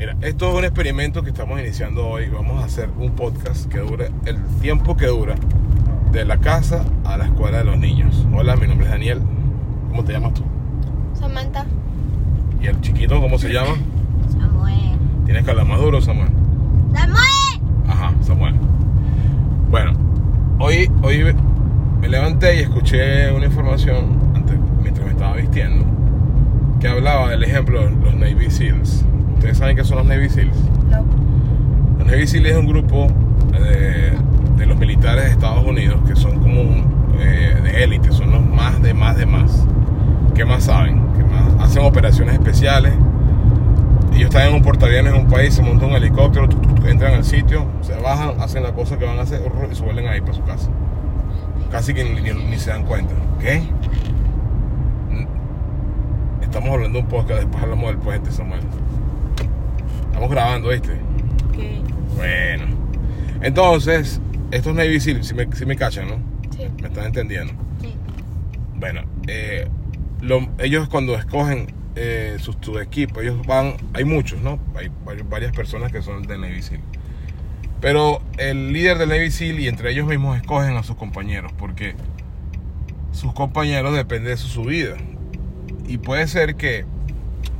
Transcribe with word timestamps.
Mira, 0.00 0.16
esto 0.22 0.48
es 0.48 0.54
un 0.54 0.64
experimento 0.64 1.22
que 1.22 1.28
estamos 1.28 1.60
iniciando 1.60 2.08
hoy. 2.08 2.30
Vamos 2.30 2.62
a 2.62 2.64
hacer 2.64 2.88
un 2.96 3.10
podcast 3.10 3.70
que 3.70 3.80
dure 3.80 4.10
el 4.24 4.42
tiempo 4.62 4.96
que 4.96 5.04
dura 5.04 5.34
de 6.10 6.24
la 6.24 6.38
casa 6.38 6.86
a 7.04 7.18
la 7.18 7.26
escuela 7.26 7.58
de 7.58 7.64
los 7.64 7.76
niños. 7.76 8.26
Hola, 8.34 8.56
mi 8.56 8.66
nombre 8.66 8.86
es 8.86 8.92
Daniel. 8.92 9.20
¿Cómo 9.90 10.02
te 10.02 10.14
llamas 10.14 10.32
tú? 10.32 10.42
Samantha. 11.12 11.66
¿Y 12.62 12.68
el 12.68 12.80
chiquito 12.80 13.20
cómo 13.20 13.38
se 13.38 13.52
llama? 13.52 13.74
Samuel. 14.32 14.96
Tienes 15.26 15.44
que 15.44 15.50
hablar 15.50 15.66
más 15.66 15.78
duro, 15.78 16.00
Samuel. 16.00 16.30
¡Samuel! 16.94 17.60
Ajá, 17.86 18.14
Samuel. 18.22 18.54
Bueno, 19.68 19.92
hoy, 20.60 20.90
hoy 21.02 21.36
me 22.00 22.08
levanté 22.08 22.56
y 22.56 22.60
escuché 22.60 23.30
una 23.32 23.44
información 23.44 24.18
antes, 24.34 24.56
mientras 24.80 25.04
me 25.04 25.12
estaba 25.12 25.36
vistiendo 25.36 25.84
que 26.80 26.88
hablaba 26.88 27.28
del 27.32 27.42
ejemplo 27.42 27.82
de 27.82 27.90
los 27.90 28.14
Navy 28.14 28.50
SEALs. 28.50 29.04
¿Ustedes 29.40 29.56
saben 29.56 29.74
qué 29.74 29.84
son 29.84 29.96
los 29.96 30.06
Navy 30.06 30.28
SEALs? 30.28 30.54
No. 30.90 31.02
Los 31.98 32.06
Navy 32.06 32.26
SEALs 32.26 32.46
es 32.46 32.56
un 32.58 32.66
grupo 32.66 33.06
de, 33.50 34.12
de 34.58 34.66
los 34.66 34.76
militares 34.76 35.24
de 35.24 35.30
Estados 35.30 35.64
Unidos 35.64 35.98
que 36.06 36.14
son 36.14 36.40
como 36.40 36.60
eh, 37.18 37.58
de 37.62 37.82
élite, 37.82 38.12
son 38.12 38.32
los 38.32 38.44
más 38.44 38.82
de 38.82 38.92
más 38.92 39.16
de 39.16 39.24
más. 39.24 39.66
¿Qué 40.34 40.44
más 40.44 40.64
saben? 40.64 41.00
¿Qué 41.16 41.24
más? 41.24 41.54
Hacen 41.58 41.82
operaciones 41.84 42.34
especiales. 42.34 42.92
Ellos 44.12 44.28
están 44.28 44.48
en 44.48 44.56
un 44.56 44.62
portaaviones 44.62 45.14
en 45.14 45.20
un 45.20 45.26
país, 45.26 45.54
se 45.54 45.62
montan 45.62 45.88
un 45.88 45.96
helicóptero, 45.96 46.46
entran 46.86 47.14
al 47.14 47.24
sitio, 47.24 47.64
se 47.80 47.94
bajan, 47.96 48.38
hacen 48.42 48.62
la 48.62 48.74
cosa 48.74 48.98
que 48.98 49.06
van 49.06 49.20
a 49.20 49.22
hacer 49.22 49.40
y 49.72 49.74
se 49.74 49.82
vuelven 49.82 50.06
ahí 50.06 50.20
para 50.20 50.34
su 50.34 50.42
casa. 50.42 50.68
Casi 51.70 51.94
que 51.94 52.04
ni, 52.04 52.58
se 52.58 52.68
dan 52.68 52.84
cuenta. 52.84 53.14
¿Qué? 53.40 53.62
Estamos 56.42 56.68
hablando 56.74 56.98
un 56.98 57.06
podcast, 57.06 57.40
después 57.40 57.62
hablamos 57.62 57.86
del 57.86 57.96
puente, 57.96 58.30
Samuel. 58.30 58.60
Estamos 60.20 60.36
grabando, 60.36 60.68
¿viste? 60.68 60.90
Bueno. 62.14 62.66
Entonces, 63.40 64.20
estos 64.50 64.74
Navy 64.74 65.00
SEAL, 65.00 65.24
si 65.24 65.32
me, 65.32 65.50
sí 65.50 65.64
me 65.64 65.76
cachan, 65.76 66.08
¿no? 66.08 66.16
Sí. 66.54 66.66
Me 66.82 66.88
están 66.88 67.06
entendiendo. 67.06 67.54
Sí. 67.80 67.94
Bueno, 68.76 69.00
eh, 69.28 69.66
lo- 70.20 70.46
ellos 70.58 70.90
cuando 70.90 71.14
escogen 71.16 71.72
eh, 71.96 72.36
su, 72.38 72.54
su 72.60 72.78
equipo, 72.80 73.22
ellos 73.22 73.46
van, 73.46 73.76
hay 73.94 74.04
muchos, 74.04 74.42
¿no? 74.42 74.58
Hay 74.74 74.90
varios- 75.06 75.26
varias 75.26 75.52
personas 75.52 75.90
que 75.90 76.02
son 76.02 76.24
del 76.26 76.42
Navy 76.42 76.60
SEAL. 76.60 76.82
Pero 77.80 78.20
el 78.36 78.74
líder 78.74 78.98
del 78.98 79.08
Navy 79.08 79.30
SEAL 79.30 79.58
y 79.58 79.68
entre 79.68 79.90
ellos 79.90 80.06
mismos 80.06 80.36
escogen 80.36 80.76
a 80.76 80.82
sus 80.82 80.96
compañeros, 80.96 81.50
porque 81.56 81.94
sus 83.12 83.32
compañeros 83.32 83.94
dependen 83.96 84.32
de 84.32 84.36
su 84.36 84.48
subida. 84.48 84.96
Y 85.88 85.96
puede 85.96 86.26
ser 86.28 86.56
que, 86.56 86.84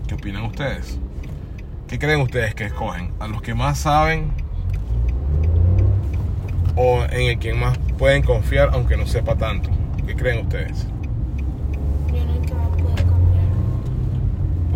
¿qué 0.06 0.14
opinan 0.14 0.44
ustedes? 0.44 0.98
¿Qué 1.91 1.98
creen 1.98 2.20
ustedes 2.20 2.55
que 2.55 2.66
escogen? 2.66 3.10
¿A 3.19 3.27
los 3.27 3.42
que 3.42 3.52
más 3.52 3.80
saben 3.80 4.30
o 6.77 7.02
en 7.02 7.30
el 7.30 7.38
quien 7.41 7.58
más 7.58 7.77
pueden 7.98 8.22
confiar 8.22 8.70
aunque 8.74 8.97
no 8.97 9.08
sepa 9.08 9.34
tanto? 9.34 9.70
¿Qué 10.06 10.14
creen 10.14 10.47
ustedes? 10.47 10.86
Yo 12.06 12.24
no 12.27 12.42
que 12.42 12.55
más 12.55 12.69
puede 12.69 13.02
confiar. 13.02 13.44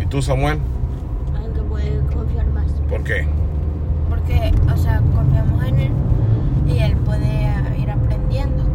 ¿Y 0.01 0.05
tú, 0.07 0.21
Samuel? 0.21 0.59
Al 1.37 1.53
que 1.53 1.61
puede 1.61 1.99
confiar 2.13 2.47
más. 2.47 2.69
¿Por 2.89 3.01
qué? 3.05 3.25
Porque, 4.09 4.53
o 4.73 4.75
sea, 4.75 5.01
confiamos 5.15 5.63
en 5.63 5.79
él 5.79 5.91
y 6.67 6.79
él 6.79 6.97
puede 6.97 7.47
ir 7.79 7.91
aprendiendo. 7.91 8.65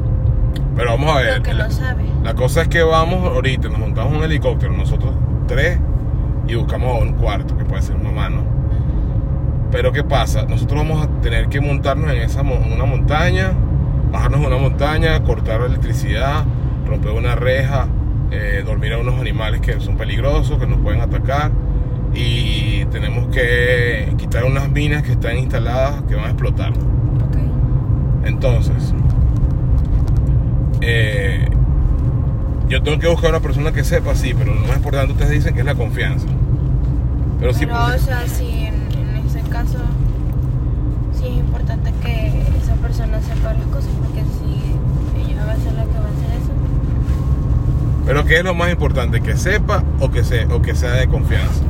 Pero 0.76 0.90
vamos 0.92 1.14
a 1.14 1.20
ver. 1.20 1.36
Lo 1.36 1.42
que 1.42 1.52
la, 1.52 1.64
no 1.64 1.70
sabe. 1.70 2.04
la 2.24 2.34
cosa 2.34 2.62
es 2.62 2.68
que 2.68 2.82
vamos 2.82 3.22
ahorita, 3.22 3.68
nos 3.68 3.80
montamos 3.80 4.16
un 4.16 4.24
helicóptero, 4.24 4.72
nosotros 4.72 5.14
tres, 5.46 5.78
y 6.50 6.56
buscamos 6.56 7.00
un 7.00 7.12
cuarto, 7.12 7.56
que 7.56 7.64
puede 7.64 7.82
ser 7.82 7.96
mamá, 7.96 8.28
¿no? 8.28 8.42
Pero 9.70 9.92
¿qué 9.92 10.02
pasa? 10.02 10.44
Nosotros 10.46 10.80
vamos 10.80 11.06
a 11.06 11.20
tener 11.20 11.48
que 11.48 11.60
montarnos 11.60 12.10
en, 12.10 12.22
esa, 12.22 12.40
en 12.40 12.72
una 12.72 12.84
montaña, 12.84 13.52
bajarnos 14.10 14.40
en 14.40 14.46
una 14.46 14.56
montaña, 14.56 15.22
cortar 15.22 15.60
la 15.60 15.66
electricidad, 15.66 16.44
romper 16.86 17.12
una 17.12 17.36
reja, 17.36 17.86
eh, 18.32 18.64
dormir 18.66 18.94
a 18.94 18.98
unos 18.98 19.20
animales 19.20 19.60
que 19.60 19.78
son 19.80 19.96
peligrosos, 19.96 20.58
que 20.58 20.66
nos 20.66 20.80
pueden 20.80 21.00
atacar. 21.00 21.52
Y 22.12 22.84
tenemos 22.86 23.28
que 23.28 24.12
quitar 24.18 24.44
unas 24.44 24.68
minas 24.68 25.04
que 25.04 25.12
están 25.12 25.38
instaladas 25.38 26.02
que 26.08 26.16
van 26.16 26.24
a 26.24 26.28
explotar. 26.30 26.70
Ok. 26.70 28.26
Entonces, 28.26 28.92
eh, 30.80 31.48
yo 32.70 32.82
tengo 32.82 32.98
que 33.00 33.08
buscar 33.08 33.30
una 33.30 33.40
persona 33.40 33.72
que 33.72 33.82
sepa, 33.82 34.14
sí, 34.14 34.32
pero 34.32 34.54
lo 34.54 34.60
más 34.60 34.76
importante 34.76 35.12
ustedes 35.12 35.32
dicen 35.32 35.54
que 35.54 35.60
es 35.60 35.66
la 35.66 35.74
confianza. 35.74 36.26
Pero 37.40 37.52
sí, 37.52 37.66
Pero, 37.66 37.78
pues, 37.84 38.02
o 38.02 38.06
sea, 38.06 38.22
sí, 38.28 38.66
en, 38.66 38.74
en 38.96 39.26
ese 39.26 39.40
caso, 39.50 39.78
sí 41.18 41.26
es 41.26 41.36
importante 41.38 41.92
que 42.00 42.28
esa 42.62 42.74
persona 42.76 43.20
sepa 43.20 43.54
las 43.54 43.66
cosas, 43.66 43.90
porque 43.98 44.20
si 44.22 45.30
ella 45.32 45.44
va 45.44 45.52
a 45.52 45.56
ser 45.56 45.72
la 45.72 45.82
que 45.84 45.98
va 45.98 46.06
a 46.06 46.12
hacer 46.12 46.30
eso, 46.42 46.52
pero 48.06 48.24
¿qué 48.24 48.38
es 48.38 48.44
lo 48.44 48.54
más 48.54 48.70
importante? 48.70 49.20
¿Que 49.20 49.36
sepa 49.36 49.82
o 50.00 50.10
que, 50.10 50.22
se, 50.24 50.44
o 50.46 50.62
que 50.62 50.74
sea 50.74 50.92
de 50.92 51.08
confianza? 51.08 51.62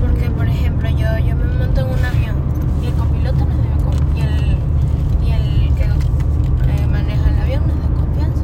porque, 0.00 0.30
por 0.30 0.46
ejemplo, 0.48 0.88
yo, 0.90 1.18
yo 1.18 1.34
me 1.36 1.44
monto 1.58 1.80
en 1.80 1.86
un 1.86 2.04
avión 2.04 2.36
y 2.82 2.86
el 2.86 2.94
copiloto 2.94 3.44
no 3.44 3.52
es 3.52 3.62
de 3.62 3.84
confianza, 3.84 4.14
y 4.16 4.20
el, 4.20 4.56
y 5.26 5.32
el 5.32 5.74
que 5.74 5.84
eh, 5.84 6.86
maneja 6.90 7.28
el 7.28 7.38
avión 7.40 7.62
no 7.66 7.74
es 7.74 7.80
de 7.82 7.94
confianza. 7.94 8.42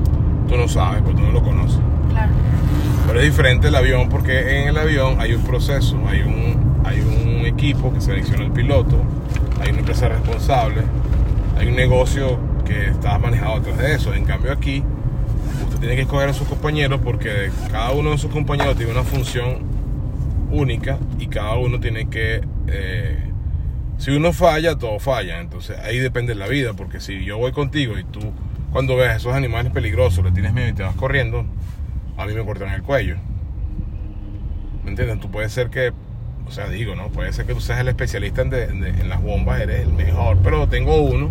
Tú 0.49 0.57
no 0.57 0.69
sabes, 0.69 1.03
porque 1.03 1.19
tú 1.19 1.27
no 1.27 1.33
lo 1.33 1.43
conoces. 1.43 1.81
Claro. 2.11 2.33
Pero 3.07 3.16
es 3.16 3.16
diferente 3.27 3.69
el 3.69 3.75
avión 3.75 4.09
porque 4.09 4.61
en 4.61 4.69
el 4.69 4.79
avión 4.79 5.21
hay 5.21 5.35
un 5.35 5.43
proceso, 5.43 6.01
hay 6.09 6.23
un, 6.23 6.81
hay 6.85 7.01
un 7.01 7.45
equipo 7.45 7.93
que 7.93 8.01
selecciona 8.01 8.45
el 8.45 8.53
piloto, 8.53 8.97
hay 9.61 9.71
una 9.71 9.81
empresa 9.81 10.09
responsable, 10.09 10.83
hay 11.59 11.69
un 11.69 11.77
negocio 11.77 12.39
que 12.65 12.87
está 12.87 13.19
manejado 13.19 13.61
detrás 13.61 13.79
de 13.79 13.95
eso. 13.95 14.15
En 14.15 14.25
cambio 14.25 14.53
aquí, 14.53 14.83
usted 15.65 15.81
tiene 15.81 15.97
que 15.97 16.03
escoger 16.03 16.29
a 16.29 16.33
sus 16.33 16.47
compañeros 16.47 17.01
porque 17.03 17.51
cada 17.71 17.91
uno 17.93 18.13
de 18.13 18.19
sus 18.19 18.31
compañeros 18.31 18.77
tiene 18.77 18.93
una 18.93 19.03
función 19.03 19.59
única 20.51 20.99
y 21.19 21.27
cada 21.27 21.57
uno 21.57 21.81
tiene 21.81 22.09
que... 22.09 22.43
eh, 22.69 23.23
si 23.99 24.11
uno 24.11 24.33
falla, 24.33 24.77
todo 24.77 24.99
falla. 24.99 25.41
Entonces 25.41 25.79
ahí 25.79 25.99
depende 25.99 26.35
la 26.35 26.47
vida, 26.47 26.75
porque 26.75 27.01
si 27.01 27.25
yo 27.25 27.39
voy 27.39 27.53
contigo 27.53 27.99
y 27.99 28.05
tú 28.05 28.21
cuando 28.73 28.95
ves 28.97 29.17
esos 29.17 29.33
animales 29.33 29.73
peligrosos, 29.73 30.25
le 30.25 30.33
tienes 30.33 30.53
miedo 30.53 30.69
y 30.69 30.73
te 30.75 30.83
vas 30.83 30.95
corriendo, 30.97 31.47
a 32.17 32.27
mí 32.27 32.35
me 32.35 32.45
cortan 32.45 32.71
el 32.71 32.83
cuello. 32.83 33.17
¿Me 34.85 34.91
entiendes? 34.91 35.21
Tú 35.21 35.31
puedes 35.31 35.53
ser 35.53 35.69
que, 35.69 35.93
o 36.47 36.51
sea, 36.51 36.69
digo, 36.69 36.95
¿no? 36.95 37.09
Puede 37.09 37.33
ser 37.33 37.47
que 37.47 37.55
tú 37.55 37.61
seas 37.61 37.81
el 37.81 37.89
especialista 37.89 38.43
en 38.43 39.09
las 39.09 39.23
bombas, 39.23 39.61
eres 39.61 39.81
el 39.81 39.93
mejor, 39.93 40.39
pero 40.43 40.69
tengo 40.69 40.97
uno 41.03 41.31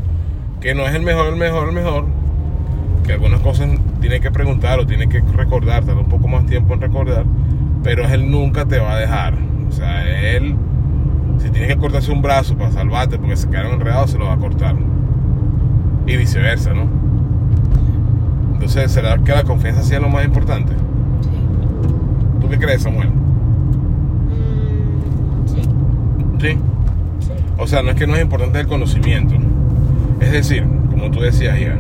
que 0.60 0.76
no 0.76 0.86
es 0.86 0.94
el 0.94 1.02
mejor, 1.04 1.28
el 1.28 1.36
mejor, 1.36 1.70
el 1.70 1.76
mejor, 1.76 2.06
que 3.06 3.14
algunas 3.14 3.40
cosas 3.42 3.70
tiene 4.02 4.20
que 4.20 4.32
preguntar 4.32 4.80
o 4.80 4.86
tiene 4.86 5.08
que 5.08 5.22
recordar, 5.22 5.86
tarda 5.86 6.02
un 6.02 6.10
poco 6.10 6.28
más 6.28 6.46
tiempo 6.46 6.74
en 6.74 6.82
recordar, 6.82 7.26
pero 7.84 8.08
él 8.08 8.30
nunca 8.30 8.66
te 8.66 8.80
va 8.80 8.94
a 8.94 9.00
dejar. 9.00 9.36
O 9.70 9.72
sea, 9.72 10.04
él, 10.36 10.56
si 11.40 11.50
tienes 11.50 11.70
que 11.70 11.78
cortarse 11.78 12.12
un 12.12 12.22
brazo 12.22 12.58
para 12.58 12.72
salvarte 12.72 13.18
porque 13.18 13.36
se 13.36 13.50
quedaron 13.50 13.74
enredados, 13.74 14.12
se 14.12 14.18
lo 14.18 14.26
va 14.26 14.34
a 14.34 14.38
cortar. 14.38 14.76
Y 16.08 16.18
viceversa, 16.18 16.74
¿no? 16.74 17.05
Entonces, 18.76 18.92
¿será 18.92 19.18
que 19.20 19.32
la 19.32 19.46
confianza 19.46 19.84
sea 19.84 20.02
lo 20.02 20.10
más 20.10 20.26
importante? 20.26 20.74
Sí. 20.74 21.30
¿Tú 22.42 22.50
qué 22.50 22.58
crees, 22.58 22.82
Samuel? 22.82 23.08
Mm, 23.08 25.48
sí. 25.48 25.62
Sí. 26.42 26.58
Sí. 27.22 27.32
O 27.58 27.68
sea, 27.68 27.84
no 27.84 27.92
es 27.92 27.96
que 27.96 28.06
no 28.06 28.18
es 28.18 28.22
importante 28.22 28.60
el 28.60 28.68
conocimiento. 28.68 29.36
Es 30.20 30.34
decir, 30.34 30.68
como 30.90 31.10
tú 31.10 31.22
decías, 31.22 31.58
ya. 31.58 31.78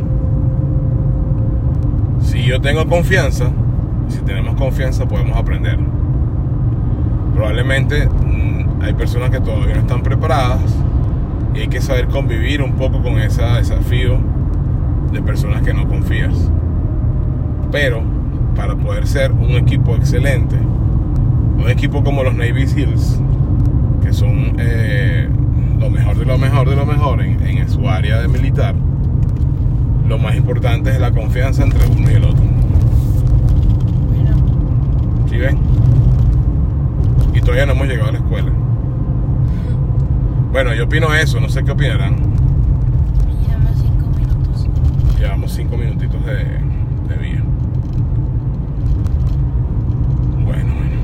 Si 2.21 2.45
yo 2.45 2.61
tengo 2.61 2.87
confianza, 2.87 3.51
si 4.07 4.19
tenemos 4.19 4.55
confianza, 4.55 5.05
podemos 5.05 5.35
aprender. 5.35 5.77
Probablemente 7.33 8.07
mm, 8.07 8.83
hay 8.83 8.93
personas 8.93 9.31
que 9.31 9.41
todavía 9.41 9.75
no 9.75 9.81
están 9.81 10.01
preparadas 10.01 10.73
y 11.55 11.59
hay 11.59 11.67
que 11.67 11.81
saber 11.81 12.07
convivir 12.07 12.61
un 12.61 12.75
poco 12.75 13.03
con 13.03 13.19
ese 13.19 13.41
desafío 13.41 14.17
de 15.11 15.21
personas 15.21 15.61
que 15.61 15.73
no 15.73 15.89
confías. 15.89 16.49
Pero 17.75 18.01
para 18.55 18.73
poder 18.73 19.05
ser 19.05 19.33
un 19.33 19.51
equipo 19.51 19.97
excelente, 19.97 20.55
un 20.55 21.69
equipo 21.69 22.05
como 22.05 22.23
los 22.23 22.33
Navy 22.33 22.65
SEALs, 22.65 23.19
que 24.01 24.13
son 24.13 24.55
eh, 24.57 25.27
lo 25.77 25.89
mejor 25.89 26.17
de 26.17 26.23
lo 26.23 26.37
mejor 26.37 26.69
de 26.69 26.77
lo 26.77 26.85
mejor 26.85 27.21
en, 27.21 27.45
en 27.45 27.69
su 27.69 27.89
área 27.89 28.21
de 28.21 28.29
militar, 28.29 28.75
lo 30.07 30.17
más 30.17 30.37
importante 30.37 30.89
es 30.91 31.01
la 31.01 31.11
confianza 31.11 31.63
entre 31.63 31.85
uno 31.87 32.09
y 32.09 32.13
el 32.13 32.23
otro. 32.23 32.45
Bueno, 34.07 35.27
¿Sí 35.29 35.35
ven? 35.35 35.57
Y 37.33 37.41
todavía 37.41 37.65
no 37.65 37.73
hemos 37.73 37.87
llegado 37.89 38.07
a 38.07 38.13
la 38.13 38.19
escuela. 38.19 38.51
Bueno, 40.53 40.73
yo 40.73 40.85
opino 40.85 41.13
eso, 41.13 41.41
no 41.41 41.49
sé 41.49 41.61
qué 41.65 41.71
opinarán. 41.71 42.15
llevamos 43.45 43.75
cinco 43.81 44.07
minutos. 44.17 44.69
Llevamos 45.19 45.51
cinco 45.51 45.75
minutitos 45.75 46.25
de, 46.25 46.35
de 46.35 47.15
vía. 47.21 47.41
Bueno, 50.45 50.75
bueno. 50.75 50.95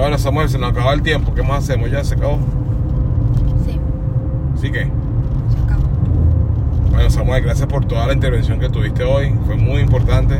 Bueno, 0.00 0.18
Samuel, 0.18 0.48
se 0.48 0.58
nos 0.58 0.72
acabó 0.72 0.92
el 0.92 1.02
tiempo. 1.02 1.34
¿Qué 1.34 1.42
más 1.42 1.64
hacemos? 1.64 1.90
¿Ya 1.90 2.02
se 2.04 2.14
acabó? 2.14 2.38
Sí, 3.64 3.78
¿Sí 4.60 4.70
que? 4.72 4.84
se 4.84 5.58
acabó. 5.64 5.82
Bueno, 6.90 7.10
Samuel, 7.10 7.42
gracias 7.44 7.66
por 7.68 7.84
toda 7.86 8.06
la 8.06 8.12
intervención 8.12 8.58
que 8.60 8.68
tuviste 8.68 9.04
hoy. 9.04 9.34
Fue 9.46 9.56
muy 9.56 9.80
importante. 9.80 10.38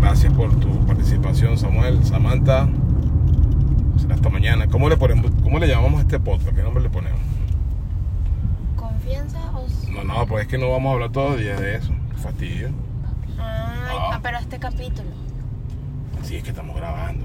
Gracias 0.00 0.32
por 0.32 0.54
tu 0.58 0.68
participación, 0.86 1.58
Samuel. 1.58 2.04
Samantha. 2.04 2.68
Hasta 4.10 4.28
mañana. 4.30 4.66
¿Cómo 4.68 4.88
le, 4.88 4.96
ponemos, 4.96 5.30
¿Cómo 5.42 5.58
le 5.58 5.68
llamamos 5.68 5.98
a 5.98 6.02
este 6.02 6.18
podcast? 6.18 6.54
¿Qué 6.56 6.62
nombre 6.62 6.82
le 6.82 6.88
ponemos? 6.90 7.20
¿Confianza 8.76 9.38
o.? 9.54 9.66
No, 9.92 10.04
no, 10.04 10.26
pues 10.26 10.42
es 10.42 10.48
que 10.48 10.56
no 10.58 10.70
vamos 10.70 10.90
a 10.90 10.92
hablar 10.94 11.10
todo 11.10 11.34
el 11.34 11.40
día 11.40 11.56
de 11.56 11.76
eso. 11.76 11.92
Qué 12.10 12.16
fastidio. 12.16 12.68
Ay, 13.38 13.96
Ah. 13.98 14.10
ah, 14.14 14.20
pero 14.22 14.38
este 14.38 14.58
capítulo. 14.58 15.08
Sí, 16.22 16.36
es 16.36 16.42
que 16.42 16.50
estamos 16.50 16.74
grabando. 16.76 17.24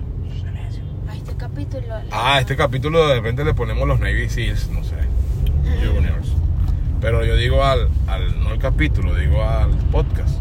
A 1.09 1.15
este 1.15 1.33
capítulo. 1.35 1.81
le- 1.87 2.09
Ah, 2.11 2.39
este 2.39 2.55
capítulo 2.55 3.07
de 3.07 3.15
repente 3.15 3.43
le 3.43 3.53
ponemos 3.53 3.87
los 3.87 3.99
Navy 3.99 4.29
Seals, 4.29 4.69
no 4.69 4.83
sé. 4.83 4.95
Juniors. 5.85 6.31
Pero 7.01 7.25
yo 7.25 7.35
digo 7.35 7.63
al, 7.63 7.89
al 8.07 8.41
no 8.43 8.49
al 8.49 8.59
capítulo, 8.59 9.13
digo 9.15 9.43
al 9.43 9.69
podcast. 9.91 10.39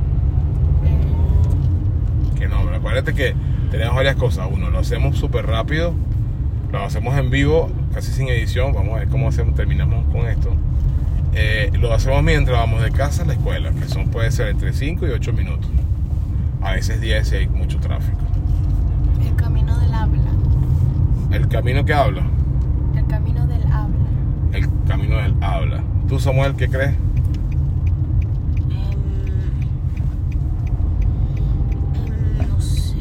Mm, 0.82 2.36
Que 2.38 2.48
no, 2.48 2.62
pero 2.64 2.76
acuérdate 2.76 3.14
que 3.14 3.34
tenemos 3.70 3.94
varias 3.96 4.16
cosas. 4.16 4.48
Uno, 4.50 4.70
lo 4.70 4.78
hacemos 4.78 5.16
súper 5.18 5.46
rápido, 5.46 5.94
lo 6.70 6.82
hacemos 6.84 7.16
en 7.18 7.30
vivo, 7.30 7.70
casi 7.92 8.12
sin 8.12 8.28
edición. 8.28 8.72
Vamos 8.72 8.94
a 8.96 9.00
ver 9.00 9.08
cómo 9.08 9.28
hacemos, 9.28 9.54
terminamos 9.54 10.06
con 10.12 10.26
esto. 10.28 10.52
Eh, 11.34 11.70
lo 11.80 11.92
hacemos 11.94 12.22
mientras 12.22 12.58
vamos 12.58 12.82
de 12.82 12.90
casa 12.92 13.22
a 13.22 13.26
la 13.26 13.32
escuela, 13.34 13.70
que 13.72 13.88
son 13.88 14.08
puede 14.08 14.30
ser 14.30 14.48
entre 14.48 14.72
5 14.72 15.06
y 15.06 15.10
8 15.10 15.32
minutos. 15.32 15.70
A 16.60 16.72
veces 16.72 17.00
10 17.00 17.26
si 17.28 17.36
hay 17.36 17.48
mucho 17.48 17.78
tráfico. 17.80 18.18
El 19.26 19.34
camino 19.36 19.78
del 19.80 19.92
habla. 19.94 20.20
El 21.32 21.48
camino 21.48 21.84
que 21.84 21.94
habla, 21.94 22.22
El 22.94 23.06
camino 23.06 23.46
del 23.46 23.62
habla. 23.72 24.06
el 24.52 24.68
camino 24.86 25.16
del 25.16 25.34
habla. 25.42 25.82
¿Tú, 26.08 26.18
Samuel, 26.20 26.54
qué 26.56 26.68
crees? 26.68 26.94
Em, 28.70 29.26
em, 31.94 32.48
no 32.48 32.60
sé, 32.60 32.94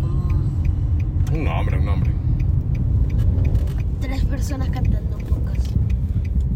como. 0.00 0.28
Un 1.32 1.44
nombre, 1.44 1.78
un 1.78 1.84
nombre. 1.86 2.10
Tres 4.00 4.24
personas 4.26 4.68
cantando 4.70 5.16
un 5.16 5.22
podcast. 5.24 5.66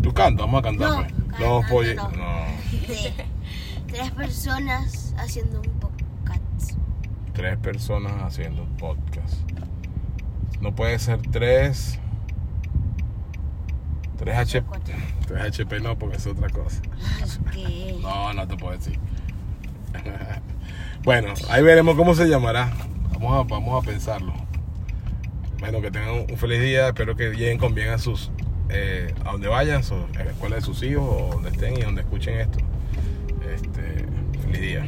¿Tú 0.02 0.12
cantas? 0.12 0.46
Vamos 0.46 0.58
a 0.60 0.62
cantar. 0.62 0.90
No, 0.90 0.96
pues. 0.96 1.40
No, 1.40 1.60
pollo. 1.70 1.94
no. 1.94 2.08
No. 2.10 2.44
Tres 3.86 4.10
personas 4.10 5.14
haciendo 5.18 5.60
un 5.60 5.68
podcast. 5.80 6.72
Tres 7.32 7.56
personas 7.58 8.12
haciendo 8.22 8.62
un 8.64 8.76
podcast. 8.76 9.34
No 10.64 10.74
puede 10.74 10.98
ser 10.98 11.20
tres. 11.30 11.98
Tres 14.16 14.34
HP. 14.34 14.66
Cuatro. 14.66 14.94
Tres 15.26 15.42
HP 15.42 15.80
no, 15.80 15.98
porque 15.98 16.16
es 16.16 16.26
otra 16.26 16.48
cosa. 16.48 16.80
No, 18.00 18.32
no 18.32 18.48
te 18.48 18.56
puedo 18.56 18.72
decir. 18.76 18.98
bueno, 21.04 21.34
ahí 21.50 21.62
veremos 21.62 21.96
cómo 21.96 22.14
se 22.14 22.26
llamará. 22.28 22.72
Vamos 23.12 23.34
a, 23.34 23.42
vamos 23.42 23.82
a 23.82 23.86
pensarlo. 23.86 24.32
Bueno, 25.58 25.82
que 25.82 25.90
tengan 25.90 26.26
un 26.30 26.38
feliz 26.38 26.62
día. 26.62 26.88
Espero 26.88 27.14
que 27.14 27.30
lleguen 27.32 27.58
con 27.58 27.74
bien 27.74 27.90
a 27.90 27.98
sus. 27.98 28.30
eh, 28.70 29.14
a 29.26 29.32
donde 29.32 29.48
vayan, 29.48 29.82
a 29.82 30.24
la 30.24 30.30
escuela 30.30 30.56
de 30.56 30.62
sus 30.62 30.82
hijos 30.82 31.04
o 31.06 31.34
donde 31.34 31.50
estén 31.50 31.76
y 31.76 31.82
donde 31.82 32.00
escuchen 32.00 32.40
esto. 32.40 32.58
Este, 33.54 34.06
feliz 34.42 34.60
día. 34.62 34.84